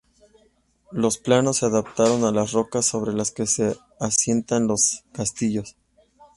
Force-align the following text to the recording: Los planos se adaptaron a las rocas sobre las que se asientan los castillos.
Los 0.91 1.19
planos 1.19 1.57
se 1.57 1.67
adaptaron 1.67 2.23
a 2.23 2.31
las 2.31 2.53
rocas 2.53 2.87
sobre 2.87 3.13
las 3.13 3.29
que 3.29 3.45
se 3.45 3.75
asientan 3.99 4.65
los 4.65 5.03
castillos. 5.13 5.75